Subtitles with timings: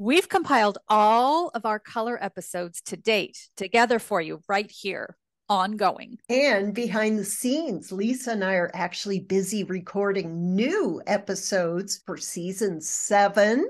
[0.00, 5.16] We've compiled all of our color episodes to date together for you right here,
[5.48, 6.18] ongoing.
[6.28, 12.80] And behind the scenes, Lisa and I are actually busy recording new episodes for season
[12.80, 13.68] seven,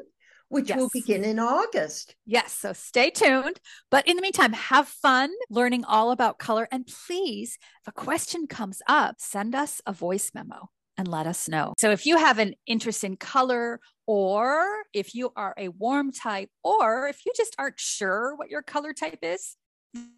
[0.48, 0.76] which Yes.
[0.76, 2.14] will begin in August.
[2.26, 3.58] Yes, so stay tuned.
[3.90, 6.68] But in the meantime, have fun learning all about color.
[6.70, 10.68] And please, if a question comes up, send us a voice memo
[10.98, 11.72] and let us know.
[11.78, 16.50] So if you have an interest in color, or if you are a warm type,
[16.64, 19.56] or if you just aren't sure what your color type is,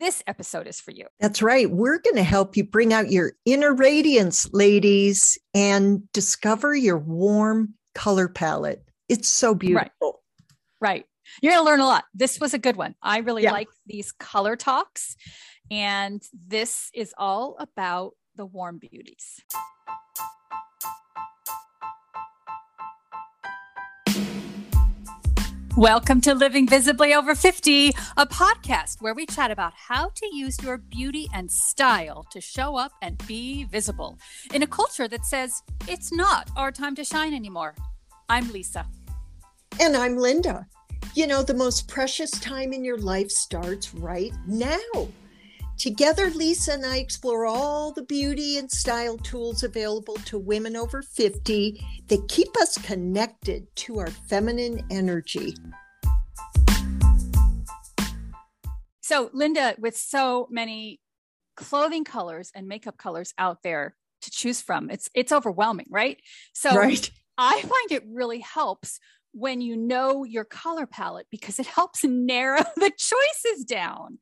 [0.00, 1.06] this episode is for you.
[1.20, 1.70] That's right.
[1.70, 7.74] We're going to help you bring out your inner radiance, ladies, and discover your warm
[7.94, 8.82] color palette.
[9.08, 10.22] It's so beautiful.
[10.80, 11.04] Right.
[11.04, 11.06] right.
[11.42, 12.04] You're going to learn a lot.
[12.14, 12.96] This was a good one.
[13.02, 13.52] I really Yeah.
[13.52, 15.14] like these color talks.
[15.70, 19.40] And this is all about the warm beauties.
[25.76, 30.60] Welcome to Living Visibly Over 50, a podcast where we chat about how to use
[30.64, 34.18] your beauty and style to show up and be visible
[34.52, 37.76] in a culture that says it's not our time to shine anymore.
[38.28, 38.84] I'm Lisa.
[39.80, 40.66] And I'm Linda.
[41.14, 44.76] You know, the most precious time in your life starts right now.
[45.80, 51.00] Together, Lisa and I explore all the beauty and style tools available to women over
[51.00, 55.56] 50 that keep us connected to our feminine energy.
[59.00, 61.00] So, Linda, with so many
[61.56, 66.18] clothing colors and makeup colors out there to choose from, it's it's overwhelming, right?
[66.52, 67.10] So, right.
[67.38, 69.00] I find it really helps
[69.32, 74.18] when you know your color palette because it helps narrow the choices down.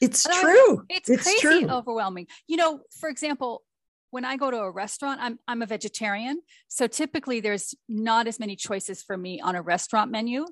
[0.00, 0.84] It's And I- true.
[0.88, 1.68] It's, It's crazy true.
[1.68, 2.26] overwhelming.
[2.48, 3.62] You know, for example,
[4.10, 8.40] when I go to a restaurant, I'm I'm a vegetarian, so typically there's not as
[8.40, 10.44] many choices for me on a restaurant menu.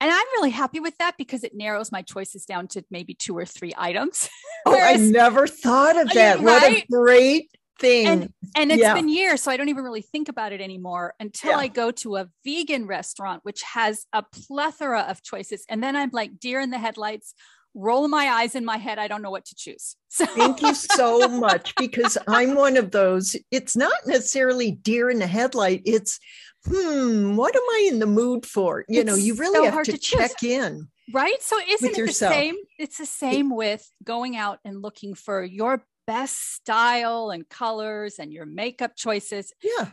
[0.00, 3.36] And I'm really happy with that because it narrows my choices down to maybe two
[3.36, 4.28] or three items.
[4.66, 6.40] Oh, I never thought of that.
[6.42, 8.06] What a great thing.
[8.06, 8.92] and and it's Yeah.
[8.92, 11.58] been years so i don't even really think about it anymore until Yeah.
[11.58, 16.10] i go to a vegan restaurant which has a plethora of choices and then i'm
[16.12, 17.34] like deer in the headlights
[17.74, 20.74] roll my eyes in my head i don't know what to choose so Thank you
[20.74, 23.36] so much because I'm one of those.
[23.50, 25.82] It's not necessarily deer in the headlight.
[25.84, 26.18] It's,
[26.66, 28.84] hmm, what am I in the mood for?
[28.88, 30.88] You know, you really so have hard to, to check in.
[31.12, 32.32] right so isn't it yourself.
[32.32, 37.48] the same it's the same with going out and looking for your best style and
[37.48, 39.88] colors and your makeup choices Yeah.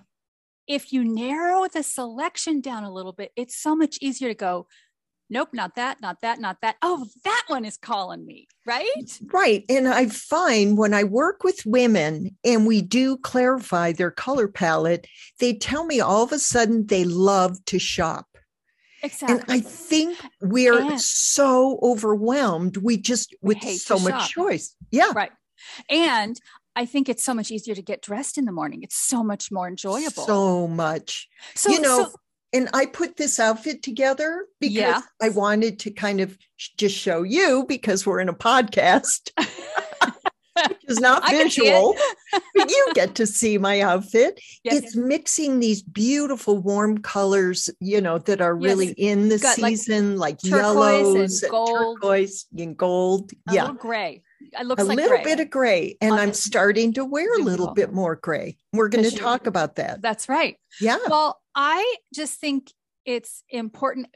[0.67, 4.67] if you narrow the selection down a little bit, it's so much easier to go,
[5.29, 6.75] nope, not that, not that, not that.
[6.81, 9.19] Oh, that one is calling me, right?
[9.33, 9.63] Right.
[9.69, 15.07] And I find when I work with women and we do clarify their color palette,
[15.39, 18.27] they tell me all of a sudden they love to shop.
[19.03, 19.35] Exactly.
[19.35, 22.77] And I think we're And- so overwhelmed.
[22.77, 24.29] We just, with so much shop.
[24.29, 24.75] choice.
[24.91, 25.11] Yeah.
[25.15, 25.31] right.
[25.89, 26.39] And
[26.75, 28.83] I think it's so much easier to get dressed in the morning.
[28.83, 30.25] It's so much more enjoyable.
[30.25, 31.29] So much.
[31.55, 32.15] so you know, so-
[32.55, 35.01] and I put this outfit together because Yeah.
[35.21, 39.31] I wanted to kind of sh- just show you because we're in a podcast,
[40.69, 41.71] which is not I can see it.
[41.71, 41.95] visual,
[42.55, 44.39] but you get to see my outfit.
[44.63, 48.93] yes, it's mixing these beautiful warm colors, you know, that are Yes.
[48.97, 51.97] in the like, season, like, and yellows and gold.
[52.01, 53.31] turquoise and gold.
[53.49, 53.71] a yeah.
[53.77, 54.23] gray.
[54.59, 55.23] It looks A like little gray.
[55.23, 55.97] bit of gray.
[56.01, 58.57] And I'm starting to wear a little bit more gray.
[58.73, 60.01] We're going to talk about that.
[60.01, 60.57] That's right.
[60.79, 60.97] Yeah.
[61.07, 62.71] Well, I just think
[63.05, 64.07] it's important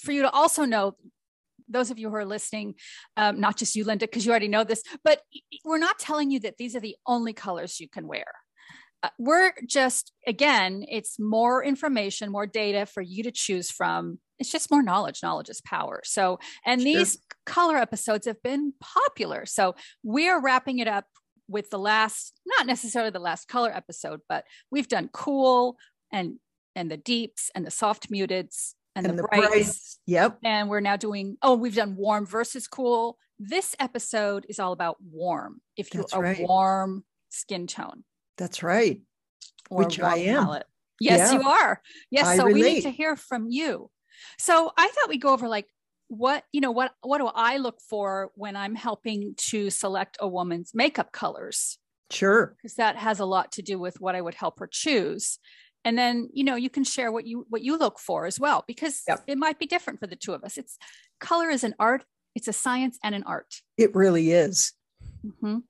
[0.00, 0.96] for you to also know,
[1.68, 2.74] those of you who are listening,
[3.16, 5.22] um, not just you, Linda, because you already know this, but
[5.64, 8.26] we're not telling you that these are the only colors you can wear.
[9.02, 14.18] Uh, we're just, again, it's more information, more data for you to choose from.
[14.40, 15.20] It's just more knowledge.
[15.22, 16.00] Knowledge is power.
[16.04, 16.84] So, and Sure.
[16.92, 19.46] these color episodes have been popular.
[19.46, 21.04] So, we're wrapping it up
[21.48, 25.76] with the last, not necessarily the last color episode, but we've done cool
[26.12, 26.38] and
[26.76, 29.48] and the deeps and the soft muteds and, And the, the brights.
[29.48, 29.98] brights.
[30.06, 30.38] Yep.
[30.44, 33.18] And we're now doing, oh, we've done warm versus cool.
[33.40, 35.60] This episode is all about warm.
[35.76, 36.40] If you're That's a right.
[36.40, 38.04] warm skin tone
[38.38, 39.00] That's right.
[39.68, 40.44] Which I am.
[40.44, 40.66] palette.
[41.00, 41.40] Yes, Yeah.
[41.40, 41.82] you are.
[42.10, 42.26] Yes.
[42.28, 43.90] I so we need to hear from you.
[44.38, 45.68] So I thought we'd go over like
[46.08, 50.28] what, you know, what what do I look for when I'm helping to select a
[50.28, 51.78] woman's makeup colors?
[52.12, 52.56] Sure.
[52.56, 55.38] because that has a lot to do with what I would help her choose.
[55.84, 58.64] And then, you know, you can share what you what you look for as well,
[58.66, 59.24] because Yep.
[59.28, 60.58] it might be different for the two of us.
[60.58, 60.76] It's
[61.20, 62.04] color is an art,
[62.34, 63.62] it's a science and an art.
[63.76, 64.72] It really is.
[65.24, 65.62] Mhm.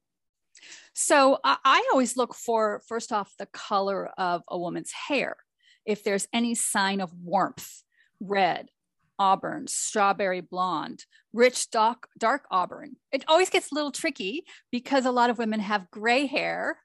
[0.94, 5.36] So I, I always look for first off the color of a woman's hair.
[5.84, 7.82] If there's any sign of warmth,
[8.20, 8.68] red,
[9.18, 12.96] auburn, strawberry blonde, rich dark, dark auburn.
[13.12, 16.78] It always gets a little tricky because a lot of women have gray hair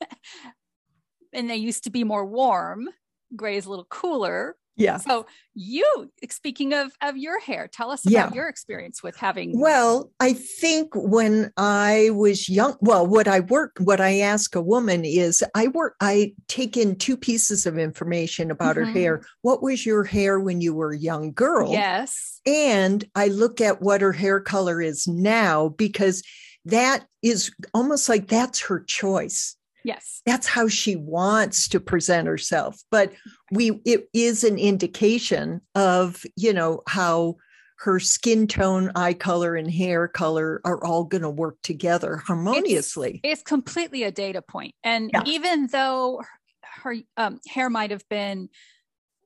[1.32, 2.88] and they used to be more warm.
[3.34, 4.56] Gray is a little cooler.
[4.76, 4.96] Yeah.
[4.96, 8.34] So you speaking of of your hair, tell us about Yeah.
[8.34, 13.76] your experience with having Well, I think when I was young, well, what I work,
[13.78, 18.50] what I ask a woman is I work, I take in two pieces of information
[18.50, 18.78] about Mhm.
[18.80, 19.22] her hair.
[19.42, 21.70] What was your hair when you were a young girl?
[21.70, 22.40] Yes.
[22.44, 26.22] And I look at what her hair color is now because
[26.64, 29.56] that is almost like that's her choice.
[29.84, 30.22] Yes.
[30.24, 32.82] That's how she wants to present herself.
[32.90, 33.12] But
[33.52, 37.36] we it is an indication of, you know, how
[37.80, 43.20] her skin tone, eye color, and hair color are all going to work together harmoniously.
[43.22, 44.74] It's completely a data point.
[44.82, 45.22] And Yeah.
[45.26, 48.48] even though her, her um, hair might have been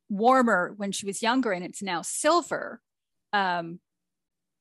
[0.08, 2.80] warmer when she was younger and it's now silver,
[3.32, 3.78] um,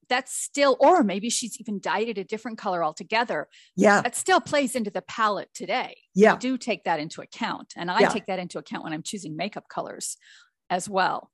[0.09, 3.47] that's still, or maybe she's even dyed it a different color altogether.
[3.75, 4.01] yeah.
[4.01, 5.97] That still plays into the palette today.
[6.15, 6.33] Yeah.
[6.33, 7.73] I do take that into account.
[7.75, 8.09] And I Yeah.
[8.09, 10.17] take that into account when I'm choosing makeup colors
[10.69, 11.31] as well.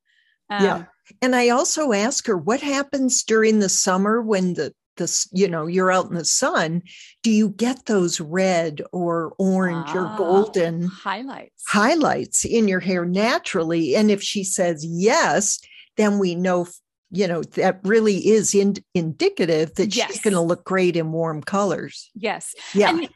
[0.50, 0.76] Yeah.
[0.76, 0.88] Um,
[1.22, 5.66] And I also ask her what happens during the summer when the the you know
[5.66, 6.84] you're out in the sun
[7.24, 11.64] do you get those red or orange or ah, golden highlights.
[11.68, 15.60] highlights in your hair naturally and if she says yes
[15.98, 16.68] then we know
[17.14, 21.42] you know that really is in, indicative that she's going to look great in warm
[21.42, 22.54] colors Yes.
[22.74, 23.08] yeah And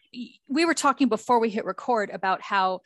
[0.48, 2.82] we were talking before we hit record about how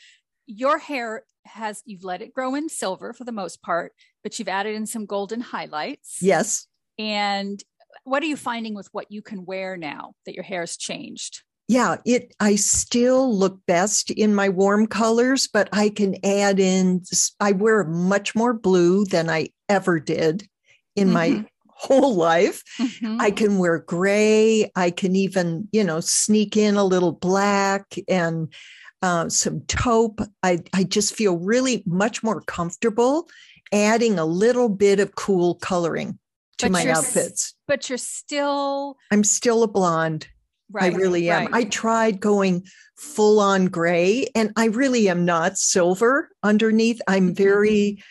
[0.48, 3.94] your hair has, you've let it grow in silver for the most part,
[4.24, 6.18] but you've added in some golden highlights.
[6.22, 6.68] yes
[6.98, 7.62] And
[8.06, 11.44] what are you finding with what you can wear now that your hair has changed?
[11.68, 17.02] yeah it i still look best in my warm colors but i can add in
[17.40, 20.48] i wear much more blue than i ever did
[20.96, 21.46] in my Mhm.
[21.68, 23.20] whole life Mhm.
[23.20, 24.70] I can wear gray.
[24.76, 28.54] I can even, you know, sneak in a little black and
[29.02, 30.22] uh, some taupe.
[30.44, 33.28] I, I just feel really much more comfortable
[33.74, 36.20] adding a little bit of cool coloring
[36.60, 37.56] to But my outfits.
[37.68, 40.28] but you're still I'm still a blonde.
[40.72, 40.94] right.
[40.94, 41.46] I really am.
[41.46, 41.54] right.
[41.54, 42.64] I tried going
[42.96, 47.02] full on gray and I really am not silver underneath.
[47.08, 47.38] I'm Mhm.
[47.38, 48.04] very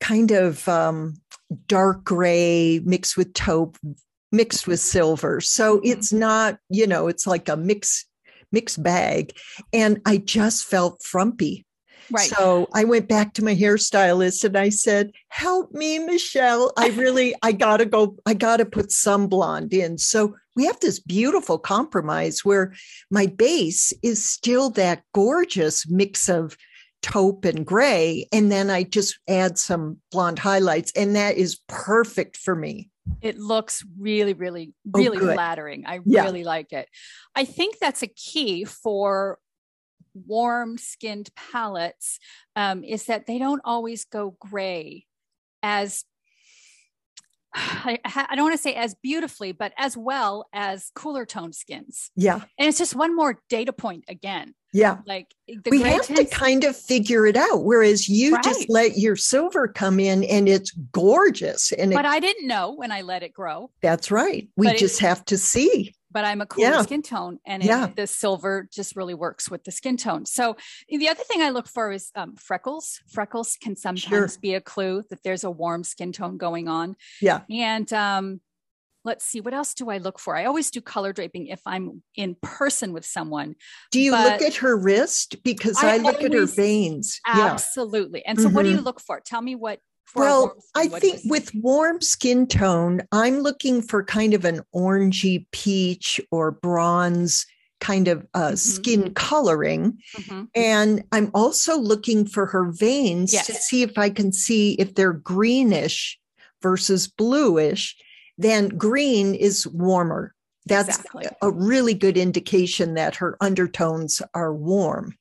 [0.00, 1.14] kind of um,
[1.68, 3.76] dark gray mixed with taupe,
[4.32, 5.40] mixed with silver.
[5.40, 5.82] So Mhm.
[5.84, 8.04] it's not, you know, it's like a mix
[8.52, 9.36] mixed bag.
[9.72, 11.64] And I just felt frumpy.
[12.12, 12.30] right.
[12.30, 16.72] So I went back to my hairstylist and I said, "Help me, Michelle.
[16.76, 18.16] I really, I gotta go.
[18.24, 22.72] I gotta put some blonde in." So we have this beautiful compromise where
[23.10, 26.56] my base is still that gorgeous mix of
[27.06, 32.36] taupe and gray, and then I just add some blonde highlights, and that is perfect
[32.36, 32.90] for me.
[33.22, 35.34] it looks really really Oh, really good.
[35.34, 36.24] flattering i Yeah.
[36.24, 36.88] really like it
[37.34, 39.38] i think that's a key for
[40.12, 42.18] warm skinned palettes
[42.56, 45.06] um, is that they don't always go gray
[45.62, 46.04] as
[47.58, 52.10] I, I don't want to say as beautifully but as well as cooler tone skins
[52.14, 54.98] Yeah, and it's just one more data point again yeah.
[55.06, 57.64] like eh, the we have to kind of figure it out.
[57.64, 58.44] Whereas you Right.
[58.44, 62.72] just let your silver come in, and it's gorgeous, and it, but i didn't know
[62.74, 64.48] when i let it grow that's right.
[64.56, 65.94] We but it- just have to see.
[66.16, 66.80] But I'm a cooler Yeah.
[66.80, 67.88] skin tone, and Yeah.
[67.88, 70.24] it, the silver just really works with the skin tone.
[70.24, 70.56] So
[70.88, 73.00] the other thing I look for is um, freckles.
[73.12, 76.96] Freckles can sometimes be a clue that there's a warm skin tone going on.
[77.20, 77.42] Yeah.
[77.50, 78.40] And um,
[79.04, 80.34] let's see, what else do I look for?
[80.34, 83.54] I always do color draping if I'm in person with someone.
[83.90, 85.42] Do you look at her wrist?
[85.44, 87.20] Because I I, look at her always- veins.
[87.26, 87.48] Yeah.
[87.52, 88.24] Absolutely.
[88.24, 89.20] And so, what do you look for?
[89.20, 89.80] Tell me what.
[90.14, 94.44] Well, I what do you think with warm skin tone, I'm looking for kind of
[94.44, 97.46] an orangey peach or bronze
[97.80, 98.58] kind of uh, Mhm.
[98.58, 99.98] skin coloring.
[100.16, 100.48] Mhm.
[100.54, 105.12] And I'm also looking for her veins to see if I can see if they're
[105.12, 106.18] greenish
[106.62, 107.94] versus bluish.
[108.38, 110.34] Then green is warmer.
[110.64, 111.26] That's Exactly.
[111.42, 115.14] a really good indication that her undertones are warm.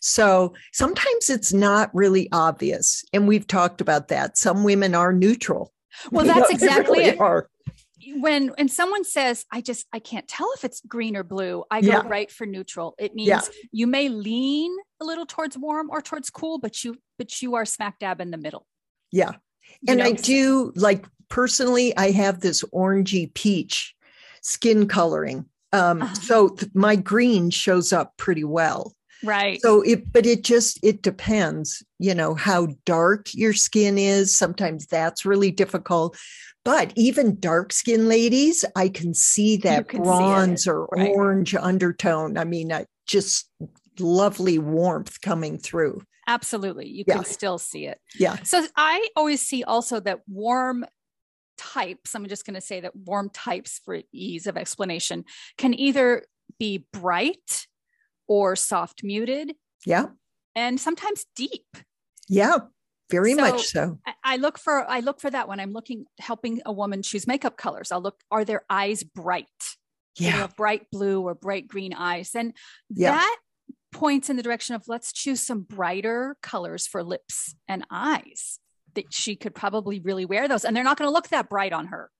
[0.00, 3.04] So sometimes it's not really obvious.
[3.12, 4.36] And we've talked about that.
[4.38, 5.72] Some women are neutral.
[6.10, 7.20] Well, You know, that's exactly really it.
[7.20, 7.48] are.
[8.18, 11.80] when when someone says i just i can't tell if it's green or blue i
[11.80, 12.02] go Yeah.
[12.08, 13.40] right for neutral it means Yeah.
[13.72, 17.64] you may lean a little towards warm or towards cool but you but you are
[17.66, 18.66] smack dab in the middle
[19.12, 19.32] Yeah.
[19.82, 20.06] You And know?
[20.06, 23.94] I do like personally, I have this orangey peach
[24.42, 25.44] skin coloring.
[25.72, 26.14] Um, Uh-huh.
[26.14, 28.94] So th- my green shows up pretty well.
[29.22, 29.60] Right.
[29.60, 34.34] So it, but it just, it depends, you know, how dark your skin is.
[34.34, 36.16] Sometimes that's really difficult.
[36.64, 41.10] But even dark skin ladies, I can see that can see bronze or right.
[41.14, 42.36] orange undertone.
[42.36, 43.50] I mean, I just
[43.98, 46.02] lovely warmth coming through.
[46.26, 46.86] Absolutely.
[46.88, 47.16] You Yeah.
[47.16, 47.98] can still see it.
[48.14, 48.36] Yeah.
[48.42, 50.84] So I always see also that warm
[51.58, 55.24] types, I'm just going to say that warm types for ease of explanation
[55.58, 56.24] can either
[56.58, 57.66] be bright
[58.30, 60.06] or soft muted Yeah.
[60.54, 61.66] and sometimes deep.
[62.28, 62.58] Yeah.
[63.10, 63.98] Very So- much so.
[64.24, 67.56] I- look for I look for that when I'm looking helping a woman choose makeup
[67.56, 67.90] colors.
[67.90, 69.48] I'll look are their eyes bright?
[70.16, 70.30] Yeah.
[70.32, 72.34] have bright blue or bright green eyes?
[72.36, 72.54] And
[72.88, 73.12] Yeah.
[73.12, 73.36] that
[73.92, 78.60] points in the direction of let's choose some brighter colors for lips and eyes
[78.94, 81.72] that she could probably really wear those and they're not going to look that bright
[81.72, 82.10] on her.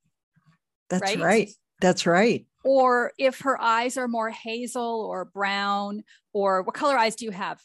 [0.88, 1.21] That's right?
[1.21, 1.50] right.
[1.81, 2.47] That's right.
[2.64, 7.31] Or if her eyes are more hazel or brown or what color eyes do you
[7.31, 7.61] have?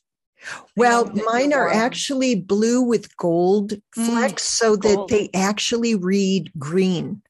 [0.75, 7.21] Well, mine are actually blue with gold Mm, flecks so that they actually read green.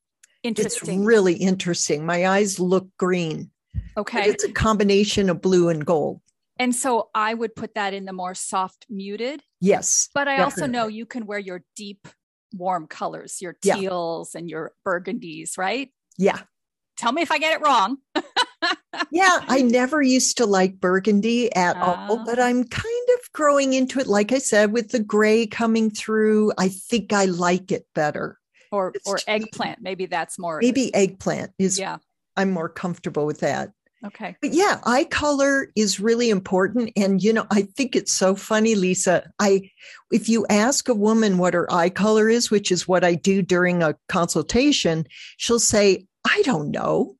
[0.43, 2.05] interesting It's really interesting.
[2.05, 3.51] My eyes look green,
[3.95, 4.29] but okay.
[4.29, 6.21] it's a combination of blue and gold.
[6.57, 10.09] And so I would put that in the more soft muted Yes.
[10.13, 12.07] But I also know you can wear your deep,
[12.53, 13.75] warm colors, your Yeah.
[13.75, 15.91] teals and your burgundies, right?
[16.17, 16.41] Yeah.
[16.97, 17.97] Tell me if I get it wrong.
[19.11, 19.39] Yeah.
[19.47, 22.23] I never used to like burgundy at all, Ah.
[22.25, 24.07] but I'm kind of growing into it.
[24.07, 28.39] Like I said, with the gray coming through, I think I like it better.
[28.71, 29.81] Or It's or eggplant.
[29.81, 30.59] Maybe that's more.
[30.61, 31.97] Maybe eggplant is, Yeah.
[32.37, 33.71] I'm more comfortable with that.
[34.05, 34.35] Okay.
[34.41, 36.91] But yeah, eye color is really important.
[36.95, 39.29] And, you know, I think it's so funny, Lisa.
[39.39, 39.69] I,
[40.11, 43.41] if you ask a woman what her eye color is, which is what I do
[43.41, 45.05] during a consultation,
[45.37, 47.15] she'll say, I don't know.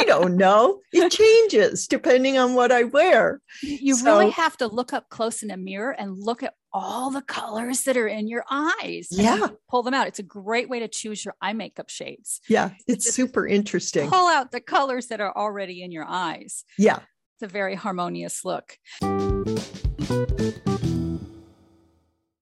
[0.00, 0.80] I don't know.
[0.92, 3.40] It changes depending on what I wear.
[3.62, 7.10] You So- really have to look up close in a mirror and look at all
[7.10, 9.08] the colors that are in your eyes.
[9.10, 9.48] Yeah.
[9.68, 10.06] Pull them out.
[10.06, 12.40] It's a great way to choose your eye makeup shades.
[12.48, 14.08] Yeah, it's super interesting.
[14.08, 16.64] Pull out the colors that are already in your eyes.
[16.76, 17.00] Yeah.
[17.40, 18.78] It's a very harmonious look.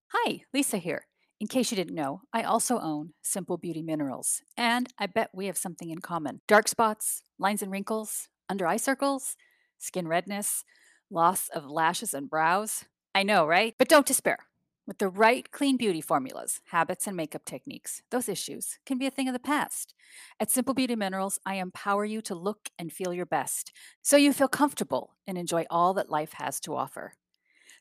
[0.09, 1.06] Hi, Lisa here.
[1.39, 5.47] In case you didn't know, I also own Simple Beauty Minerals, and I bet we
[5.47, 9.37] have something in common dark spots, lines and wrinkles, under eye circles,
[9.77, 10.65] skin redness,
[11.11, 12.87] loss of lashes and brows.
[13.15, 13.75] I know, right?
[13.79, 14.39] But don't despair.
[14.87, 19.11] With the right clean beauty formulas, habits, and makeup techniques, those issues can be a
[19.11, 19.93] thing of the past.
[20.41, 24.33] At Simple Beauty Minerals, I empower you to look and feel your best so you
[24.33, 27.13] feel comfortable and enjoy all that life has to offer.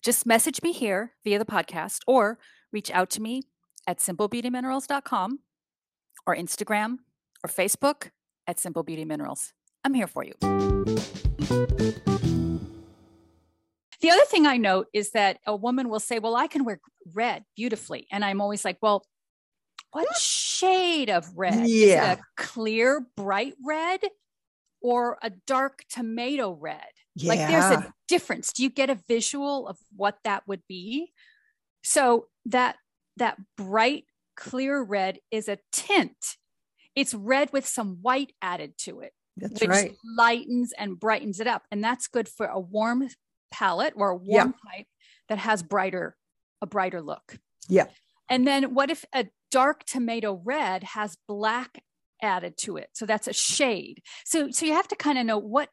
[0.03, 2.37] Just message me here via the podcast or
[2.75, 3.41] reach out to me
[3.87, 5.39] at simplebeautyminerals.com
[6.27, 6.97] or Instagram
[7.41, 8.09] or Facebook
[8.47, 9.53] at Simple Beauty Minerals.
[9.85, 10.33] I'm here for you.
[14.01, 16.81] The other thing I note is that a woman will say, Well, I can wear
[17.13, 18.07] red beautifully.
[18.11, 19.05] And I'm always like, Well,
[19.91, 21.53] what shade of red?
[21.65, 22.11] Is it Yeah.
[22.13, 24.01] a clear, bright red
[24.81, 26.91] or a dark tomato red?
[27.15, 27.29] Yeah.
[27.29, 28.51] Like there's a difference.
[28.51, 31.13] Do you get a visual of what that would be?
[31.83, 32.75] So that
[33.17, 36.37] that bright clear red is a tint.
[36.95, 39.95] It's red with some white added to it, That's which right.
[40.17, 41.63] lightens and brightens it up.
[41.71, 43.07] And that's good for a warm
[43.51, 44.43] palette or a Yeah.
[44.43, 44.87] warm type
[45.29, 46.15] that has brighter,
[46.61, 47.37] a brighter look.
[47.67, 47.87] Yeah.
[48.29, 51.83] And then what if a dark tomato red has black
[52.21, 52.89] added to it?
[52.93, 54.01] So that's a shade.
[54.25, 55.69] So so you have to kind of know what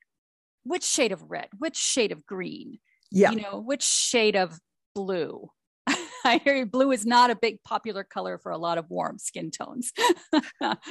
[0.64, 2.78] which shade of red, which shade of green,
[3.10, 3.30] Yeah.
[3.32, 4.60] you know, which shade of
[4.94, 5.50] blue.
[6.24, 9.18] I hear you, blue is not a big popular color for a lot of warm
[9.18, 9.92] skin tones.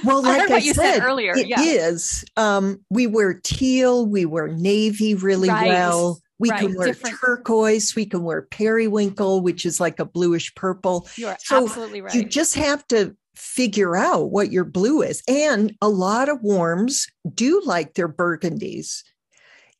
[0.04, 1.62] Well, I like I, what you said said, earlier, it yeah.
[1.62, 2.26] is.
[2.38, 6.22] Um, we wear teal, we wear navy really Right, well.
[6.40, 11.08] We can wear different- turquoise, we can wear periwinkle, which is like a bluish purple.
[11.16, 12.14] you are So absolutely right.
[12.14, 15.24] You just have to figure out what your blue is.
[15.28, 19.04] And a lot of warms do like their burgundies.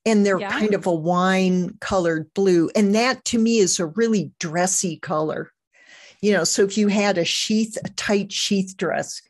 [0.06, 0.50] And they're Yeah.
[0.52, 2.70] kind of a wine colored blue.
[2.76, 5.52] And that to me is a really dressy color.
[6.22, 9.22] You know, so if you had a sheath, a tight sheath dress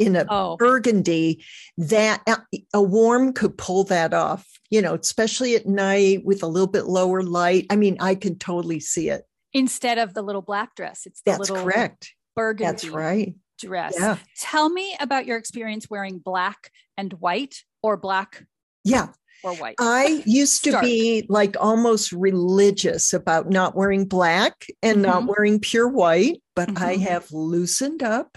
[0.00, 1.44] in a oh, burgundy
[1.76, 2.38] that uh,
[2.72, 6.86] a warm could pull that off you know especially at night with a little bit
[6.86, 11.04] lower light i mean i can totally see it instead of the little black dress,
[11.06, 13.94] it's the that's little correct burgundy that's right dress.
[13.98, 18.46] yeah Tell me about your experience wearing black and white or black
[18.84, 19.08] yeah
[19.42, 19.74] or white.
[19.78, 25.26] i used to be like almost religious about not wearing black and not Mhm.
[25.28, 27.00] wearing pure white but i Mhm.
[27.00, 28.36] have loosened up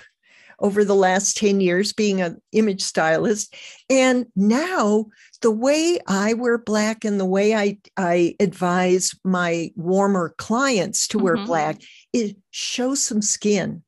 [0.60, 3.54] over the last 10 years being an image stylist.
[3.90, 5.08] And now
[5.42, 11.20] the way I wear black and the way I, I advise my warmer clients to
[11.20, 11.48] wear mm-hmm.
[11.48, 11.82] black
[12.14, 13.84] is show some skin.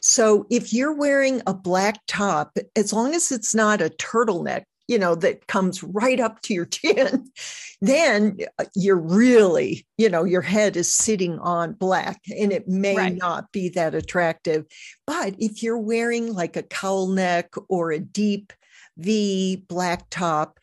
[0.00, 4.98] So if you're wearing a black top, as long as it's not a turtleneck, you
[4.98, 7.30] know, that comes right up to your chin,
[7.80, 12.96] then uh, you're really, you know, your head is sitting on black and it may
[12.96, 13.16] right.
[13.16, 14.64] not be that attractive.
[15.06, 18.52] But if you're wearing like a cowl neck or a deep
[18.98, 20.58] V black top,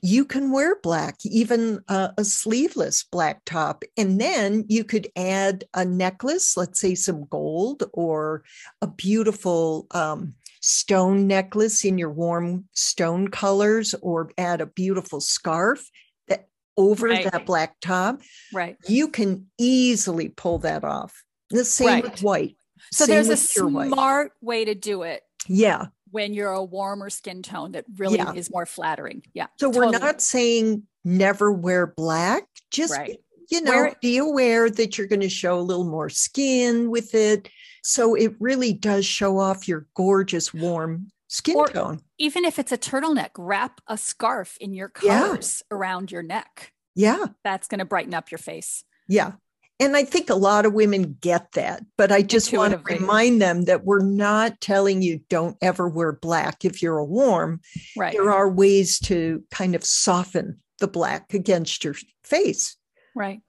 [0.00, 3.84] you can wear black, even a, a, sleeveless black top.
[3.96, 8.42] And then you could add a necklace, let's say some gold or
[8.80, 15.86] a beautiful um, stone necklace in your warm stone colors, or add a beautiful scarf
[16.28, 17.30] that over right.
[17.30, 18.22] that black top.
[18.52, 18.76] Right.
[18.88, 21.22] You can easily pull that off.
[21.50, 22.02] The same right.
[22.04, 22.56] with white.
[22.92, 24.30] So same there's a smart white.
[24.40, 25.22] way to do it.
[25.46, 28.32] Yeah when you're a warmer skin tone that really yeah.
[28.34, 29.22] is more flattering.
[29.32, 29.46] Yeah.
[29.58, 29.86] So totally.
[29.86, 33.18] we're not saying never wear black, just right.
[33.52, 37.48] You know, be aware that you're going to show a little more skin with it.
[37.82, 42.00] So it really does show off your gorgeous warm skin or tone.
[42.18, 45.76] Even if it's a turtleneck, wrap a scarf in your colors yeah.
[45.76, 46.72] around your neck.
[46.94, 47.26] Yeah.
[47.44, 48.84] That's going to brighten up your face.
[49.06, 49.32] Yeah.
[49.80, 53.42] And I think a lot of women get that, but I just want to remind
[53.42, 57.60] them that we're not telling you don't ever wear black if you're a warm.
[57.96, 58.12] Right.
[58.12, 62.76] There are ways to kind of soften the black against your face.
[63.14, 63.40] Right.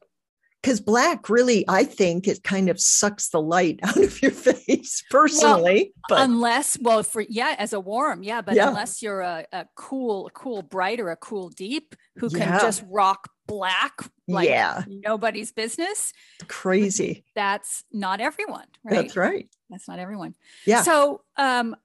[0.62, 5.03] Because black really, I think it kind of sucks the light out of your face
[5.10, 5.91] personally.
[6.10, 8.70] Well, but unless, well, for yeah, as a warm, yeah, but yeah.
[8.70, 12.60] unless you're a, a cool, cool bright or a cool deep who can yeah.
[12.60, 13.93] just rock black
[14.27, 14.84] like yeah.
[14.88, 16.13] nobody's business.
[16.48, 17.25] Crazy.
[17.36, 19.01] That's not everyone, right?
[19.01, 19.50] That's right.
[19.70, 20.36] That's not everyone.
[20.65, 20.84] Yeah.
[20.84, 21.75] So um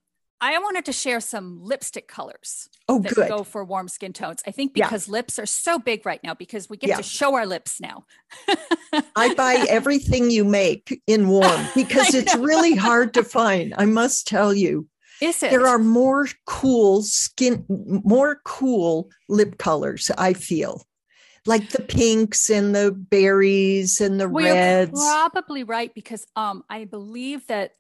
[0.40, 3.28] I wanted to share some lipstick colors oh, that good.
[3.28, 4.42] go for warm skin tones.
[4.46, 5.12] I think because yeah.
[5.12, 6.96] lips are so big right now because we get yeah.
[6.96, 8.04] to show our lips now.
[9.16, 13.74] I buy everything you make in warm because it's really hard to find.
[13.76, 14.86] I must tell you.
[15.20, 15.50] Is it?
[15.50, 20.84] There are more cool skin, more cool lip colors, I feel
[21.46, 24.92] like the pinks and the berries and the well, reds.
[24.94, 27.72] You're probably right because um, I believe that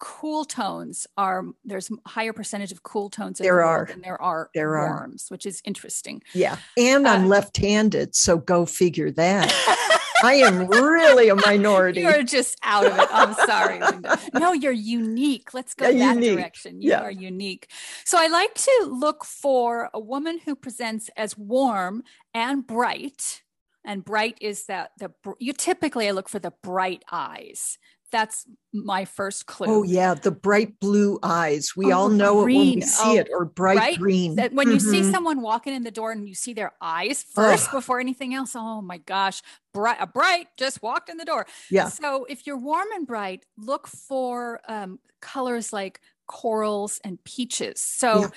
[0.00, 4.50] cool tones are there's higher percentage of cool tones there the are than there are
[4.54, 5.34] there warms, are.
[5.34, 6.22] which is interesting.
[6.32, 9.98] Yeah, and I'm uh, left-handed, so go figure that.
[10.22, 12.00] I am really a minority.
[12.00, 13.08] You're just out of it.
[13.10, 14.18] I'm sorry, Linda.
[14.34, 15.54] No, you're unique.
[15.54, 16.36] Let's go yeah, that unique.
[16.38, 16.82] direction.
[16.82, 17.00] You yeah.
[17.02, 17.70] are unique.
[18.04, 22.02] So I like to look for a woman who presents as warm
[22.34, 23.42] and bright.
[23.84, 27.78] And bright is that the you typically I look for the bright eyes
[28.10, 29.66] that's my first clue.
[29.68, 31.76] Oh yeah, the bright blue eyes.
[31.76, 32.56] We oh, all know green.
[32.56, 33.98] it when we see oh, it, or bright right?
[33.98, 34.36] green.
[34.36, 34.74] That when mm-hmm.
[34.74, 35.10] you see mm-hmm.
[35.10, 37.78] someone walking in the door and you see their eyes first oh.
[37.78, 39.42] before anything else, oh my gosh,
[39.72, 41.46] bright, a bright just walked in the door.
[41.70, 41.88] Yeah.
[41.88, 47.80] So if you're warm and bright, look for um, colors like corals and peaches.
[47.80, 48.20] So.
[48.20, 48.28] Yeah.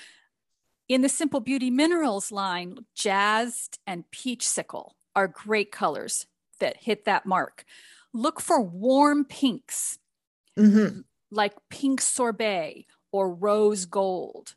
[0.89, 6.27] In the Simple Beauty Minerals line, jazzed and peach sickle are great colors
[6.59, 7.63] that hit that mark
[8.13, 9.99] look for warm pinks
[10.57, 10.99] mm-hmm.
[11.31, 14.55] like pink sorbet or rose gold.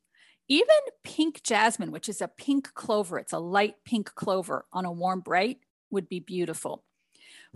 [0.48, 4.92] Even pink jasmine, which is a pink clover, it's a light pink clover on a
[4.92, 5.58] warm bright,
[5.90, 6.84] would be beautiful.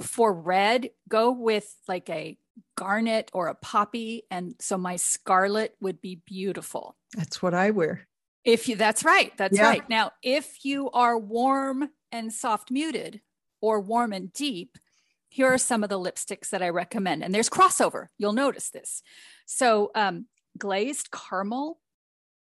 [0.01, 2.37] For red, go with like a
[2.77, 4.23] garnet or a poppy.
[4.31, 6.97] And so my scarlet would be beautiful.
[7.17, 8.09] That's what I wear.
[8.45, 9.37] If you, that's right.
[9.37, 9.69] That's yeah.
[9.69, 9.89] right.
[9.89, 13.21] Now, if you are warm and soft muted
[13.61, 14.79] or warm and deep,
[15.31, 17.25] here are some of the lipsticks that I recommend.
[17.25, 18.07] And there's crossover.
[18.19, 19.03] You'll notice this.
[19.47, 20.27] So, um,
[20.59, 21.79] glazed caramel.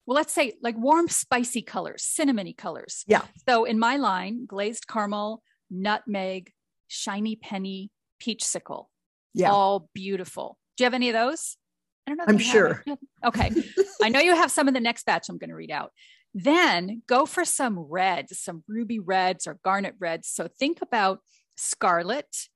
[0.07, 3.05] Well, let's say like warm, spicy colors, cinnamony colors.
[3.07, 3.23] Yeah.
[3.49, 6.53] So, in my line, glazed caramel, nutmeg,
[6.89, 8.89] shiny penny, peach sickle.
[9.35, 9.51] Yeah.
[9.51, 10.57] All beautiful.
[10.77, 11.57] Do you have any of those?
[12.07, 12.25] I don't know.
[12.29, 12.85] I'm sure.
[13.25, 13.51] Okay.
[14.01, 15.91] I know you have some in the next batch I'm going to read out.
[16.33, 20.29] Then go for some reds, some ruby reds or garnet reds.
[20.29, 21.19] So think about
[21.57, 22.47] scarlet,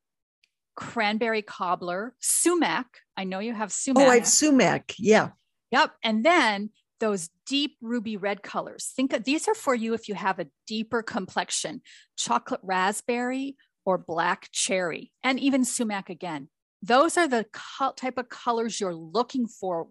[0.80, 2.86] cranberry cobbler, sumac.
[3.16, 4.02] I know you have sumac.
[4.02, 4.94] Oh, I have sumac.
[4.98, 5.28] Yeah.
[5.70, 5.92] Yep.
[6.02, 8.92] And then those deep ruby red colors.
[8.96, 11.82] Think of, these are for you if you have a deeper complexion,
[12.16, 16.48] chocolate raspberry or black cherry, and even sumac again.
[16.82, 19.88] Those are the co- type of colors you're looking for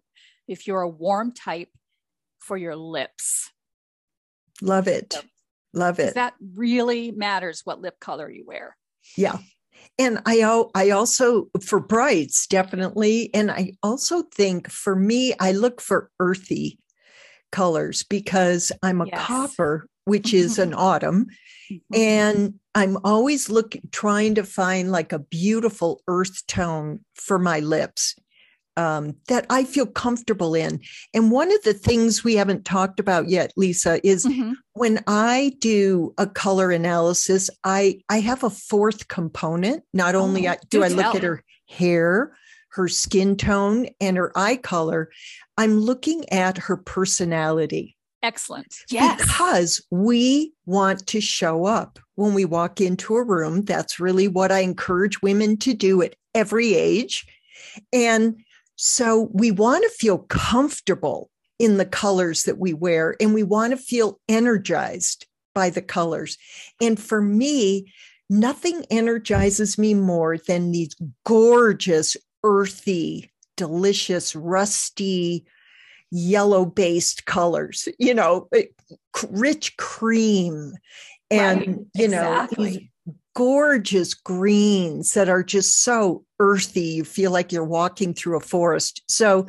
[0.48, 1.70] if you're a warm type
[2.40, 3.52] for your lips.
[4.60, 5.16] Love it.
[5.72, 6.16] Love it.
[6.16, 8.76] That really matters what lip color you wear.
[9.16, 9.38] Yeah.
[9.98, 15.82] And I I also for brights definitely and I also think for me I look
[15.82, 16.80] for earthy
[17.52, 19.26] colors because I'm a yes.
[19.26, 21.28] copper which is an autumn
[21.72, 21.96] mm-hmm.
[21.96, 28.16] and I'm always looking trying to find like a beautiful earth tone for my lips
[28.80, 30.80] um, that I feel comfortable in.
[31.14, 34.54] And one of the things we haven't talked about yet, Lisa, is mm-hmm.
[34.74, 39.84] when I do a color analysis, I I have a fourth component.
[39.94, 42.32] Not only oh, do, do I look at her hair,
[42.70, 45.12] her skin tone, and her eye color,
[45.58, 47.98] I'm looking at her personality.
[48.24, 48.76] Excellent.
[48.90, 49.22] Yes.
[49.22, 53.64] Because we want to show up when we walk into a room.
[53.64, 57.26] That's really what I encourage women to do at every age.
[57.94, 58.42] And
[58.82, 63.72] so we want to feel comfortable in the colors that we wear and we want
[63.72, 66.38] to feel energized by the colors.
[66.80, 67.92] And for me,
[68.30, 72.16] nothing energizes me more than these gorgeous,
[72.46, 75.46] earthy, delicious, rusty,
[76.10, 78.68] yellow based colors, you know, eh,
[79.30, 80.72] rich cream
[81.30, 82.92] and, right, you know, exactly
[83.36, 86.82] gorgeous greens that are just so earthy.
[86.82, 89.04] You feel like you're walking through a forest.
[89.08, 89.48] So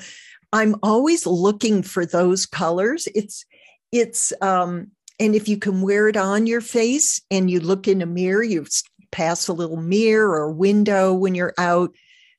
[0.52, 3.08] I'm always looking for those colors.
[3.14, 3.44] It's,
[3.92, 8.02] it's, um, and if you can wear it on your face and you look in
[8.02, 8.66] a mirror, you
[9.12, 11.94] pass a little mirror or window when you're out,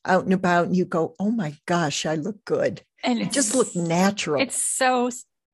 [0.06, 3.54] out and about, and you go, "Oh my gosh, I look good," and it just
[3.54, 4.42] look natural.
[4.42, 5.12] It's so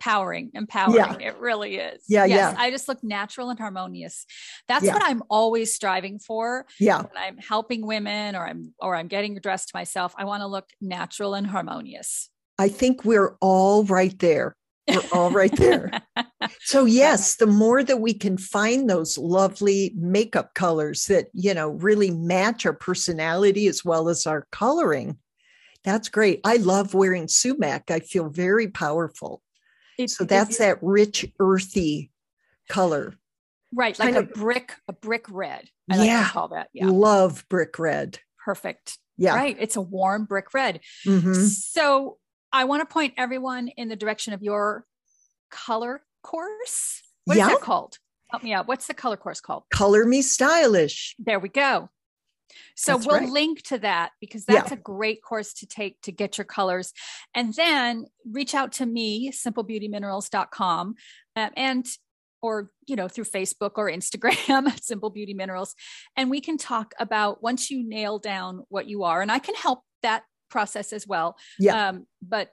[0.08, 1.20] empowering, empowering.
[1.20, 1.28] Yeah.
[1.28, 2.04] It really is.
[2.08, 2.62] Yeah, yes, yeah.
[2.62, 4.26] I just look natural and harmonious.
[4.68, 4.94] That's yeah.
[4.94, 6.66] what I'm always striving for.
[6.80, 7.02] Yeah.
[7.02, 10.70] When I'm helping women or I'm or I'm getting dressed myself, I want to look
[10.80, 12.30] natural and harmonious.
[12.58, 14.56] I think we're all right there.
[14.88, 15.92] We're all right there.
[16.62, 21.70] so yes, the more that we can find those lovely makeup colors that, you know,
[21.70, 25.18] really match our personality as well as our coloring.
[25.84, 26.40] That's great.
[26.46, 27.92] I love wearing sumac.
[27.92, 29.42] I feel very powerful.
[29.98, 32.12] It, so that's that rich, earthy
[32.70, 33.16] color.
[33.74, 35.70] Right, like kind a of, brick, a brick red.
[35.92, 36.70] I yeah, like call that.
[36.74, 38.20] Yeah, love brick red.
[38.44, 38.98] Perfect.
[39.18, 39.58] Yeah, right.
[39.60, 40.80] It's a warm brick red.
[41.06, 41.34] Mm-hmm.
[41.34, 42.18] So
[42.54, 44.86] I want to point everyone in the direction of your
[45.52, 47.02] color course.
[47.26, 47.48] What yeah.
[47.48, 47.98] is that called?
[48.30, 48.68] Help me out.
[48.68, 49.64] What's the color course called?
[49.72, 51.16] Color Me Stylish.
[51.18, 51.90] There we go.
[52.76, 53.30] So that's we'll right.
[53.30, 54.78] link to that because that's yeah.
[54.78, 56.94] a great course to take to get your colors.
[57.34, 60.96] And then reach out to me, simplebeautyminerals.com,
[61.36, 61.86] um, and
[62.42, 65.74] or you know through facebook or instagram simple beauty minerals
[66.16, 69.56] and we can talk about once you nail down what you are and i can
[69.56, 72.50] help that process as well yeah um, but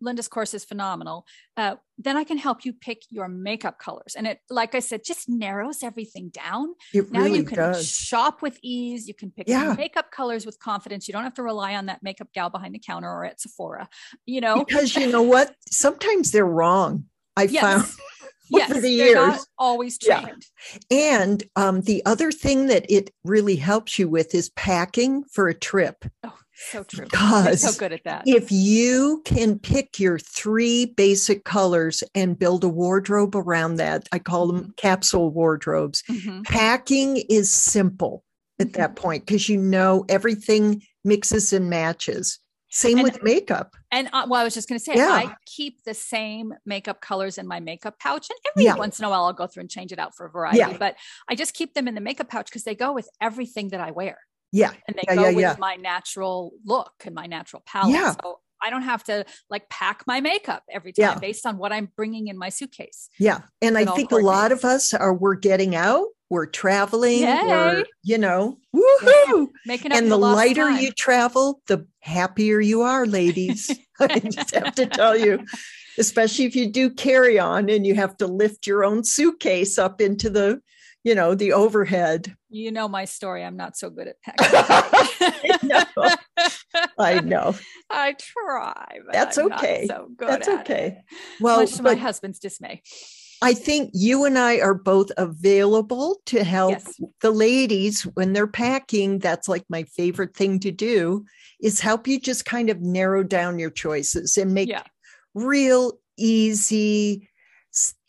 [0.00, 1.26] Linda's course is phenomenal.
[1.56, 4.14] Uh, then I can help you pick your makeup colors.
[4.16, 6.74] And it, like I said, just narrows everything down.
[6.92, 7.88] It now really you can does.
[7.88, 9.06] shop with ease.
[9.06, 9.74] You can pick yeah.
[9.76, 11.08] makeup colors with confidence.
[11.08, 13.88] You don't have to rely on that makeup gal behind the counter or at Sephora,
[14.26, 14.64] you know?
[14.64, 15.54] Because you know what?
[15.70, 17.04] Sometimes they're wrong.
[17.36, 17.62] I yes.
[17.62, 17.84] found
[18.50, 19.46] yes, over the years.
[19.58, 20.44] always trained.
[20.90, 21.20] Yeah.
[21.20, 25.54] And um, the other thing that it really helps you with is packing for a
[25.54, 26.04] trip.
[26.22, 27.04] Oh, so true.
[27.04, 28.22] Because so good at that.
[28.26, 34.18] If you can pick your three basic colors and build a wardrobe around that, I
[34.18, 34.70] call them mm-hmm.
[34.76, 36.02] capsule wardrobes.
[36.10, 36.42] Mm-hmm.
[36.42, 38.24] Packing is simple
[38.58, 38.80] at mm-hmm.
[38.80, 42.38] that point because you know everything mixes and matches.
[42.70, 43.76] Same and, with makeup.
[43.92, 45.10] And uh, well, I was just going to say, yeah.
[45.10, 48.26] I keep the same makeup colors in my makeup pouch.
[48.28, 48.74] And every yeah.
[48.74, 50.58] once in a while, I'll go through and change it out for a variety.
[50.58, 50.76] Yeah.
[50.76, 50.96] But
[51.28, 53.92] I just keep them in the makeup pouch because they go with everything that I
[53.92, 54.18] wear.
[54.54, 54.70] Yeah.
[54.86, 55.56] And they yeah, go yeah, with yeah.
[55.58, 57.92] my natural look and my natural palette.
[57.92, 58.14] Yeah.
[58.22, 61.90] So I don't have to like pack my makeup every time based on what I'm
[61.96, 63.08] bringing in my suitcase.
[63.18, 63.40] Yeah.
[63.60, 68.16] And I think a lot of us are, we're getting out, we're traveling, we're, you
[68.16, 69.48] know, woohoo.
[69.66, 70.80] Making and the lighter time.
[70.80, 73.76] you travel, the happier you are, ladies.
[74.00, 75.44] I just have to tell you,
[75.98, 80.00] especially if you do carry on and you have to lift your own suitcase up
[80.00, 80.60] into the
[81.04, 82.34] you know, the overhead.
[82.48, 83.44] You know my story.
[83.44, 84.56] I'm not so good at packing.
[85.20, 86.14] I know.
[86.98, 87.54] I know.
[87.90, 88.98] I try.
[89.12, 89.86] That's I'm okay.
[89.86, 90.28] so good.
[90.28, 90.86] That's okay.
[90.86, 91.16] It.
[91.40, 92.82] Well, much to my husband's dismay.
[93.42, 97.00] I think you and I are both available to help yes.
[97.20, 99.18] the ladies when they're packing.
[99.18, 101.26] That's like my favorite thing to do
[101.60, 104.84] is help you just kind of narrow down your choices and make yeah.
[105.34, 107.28] real easy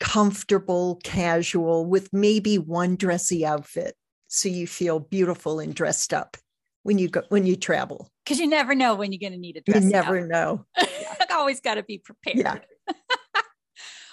[0.00, 3.94] comfortable, casual with maybe one dressy outfit
[4.28, 6.36] so you feel beautiful and dressed up
[6.82, 8.08] when you go when you travel.
[8.24, 9.82] Because you never know when you're going to need a dress.
[9.84, 10.64] You never know.
[11.30, 12.38] Always got to be prepared.
[12.38, 12.58] Yeah.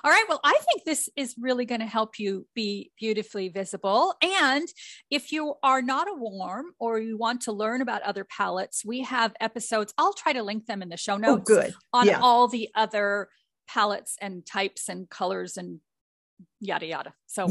[0.06, 0.26] All right.
[0.28, 4.14] Well, I think this is really going to help you be beautifully visible.
[4.22, 4.68] And
[5.10, 9.04] if you are not a warm or you want to learn about other palettes, we
[9.04, 9.94] have episodes.
[9.98, 11.50] I'll try to link them in the show oh, notes.
[11.50, 11.74] Oh, good.
[11.94, 12.20] On yeah.
[12.20, 13.30] all the other
[13.74, 15.80] palettes and types and colors and
[16.60, 17.14] yada yada.
[17.26, 17.48] So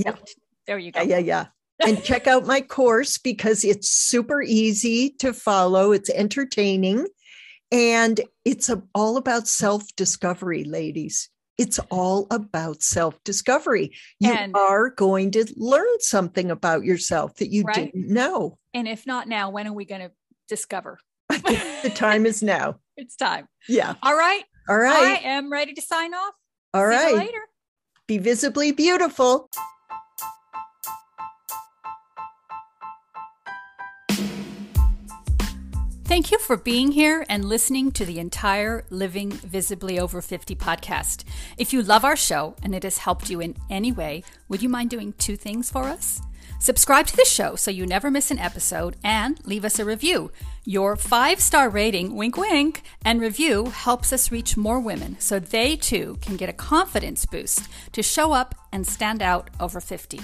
[0.66, 1.00] there you go.
[1.00, 1.46] Yeah, yeah,
[1.80, 1.88] yeah.
[1.88, 5.90] and check out my course because it's super easy to follow.
[5.92, 7.06] It's entertaining
[7.72, 11.28] and it's a, all about self discovery, ladies.
[11.58, 13.92] It's all about self discovery.
[14.20, 17.92] You and, are going to learn something about yourself that you right?
[17.92, 18.58] didn't know.
[18.72, 20.12] And if not now, when are we going to
[20.48, 20.98] discover?
[21.28, 22.76] the time is now.
[22.94, 23.48] It's time.
[23.70, 23.94] Yeah.
[24.02, 24.44] All right.
[24.68, 25.20] All right.
[25.22, 26.34] I am ready to sign off.
[26.74, 27.14] All See right.
[27.14, 27.40] later.
[28.06, 29.48] Be visibly beautiful.
[36.04, 41.24] Thank you for being here and listening to the entire Living Visibly Over 50 podcast.
[41.56, 44.68] If you love our show and it has helped you in any way, would you
[44.68, 46.20] mind doing two things for us?
[46.62, 50.30] Subscribe to the show so you never miss an episode and leave us a review.
[50.64, 55.74] Your five star rating, wink wink, and review helps us reach more women so they
[55.74, 60.20] too can get a confidence boost to show up and stand out over 50.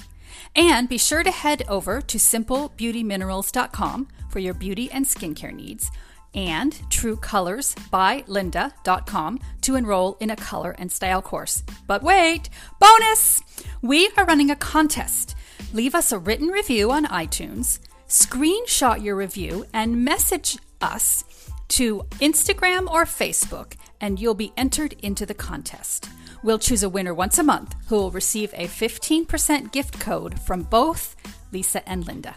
[0.55, 5.91] And be sure to head over to simplebeautyminerals.com for your beauty and skincare needs
[6.35, 11.65] and trueColorsByLinda.com to enroll in a color and style course.
[11.89, 12.49] But wait,
[12.79, 13.43] bonus!
[13.83, 15.35] We are running a contest.
[15.73, 21.25] Leave us a written review on iTunes, screenshot your review, and message us
[21.69, 26.09] to Instagram or Facebook, and you'll be entered into the contest.
[26.43, 30.63] We'll choose a winner once a month who will receive a 15% gift code from
[30.63, 31.17] both
[31.53, 32.37] Lisa and Linda.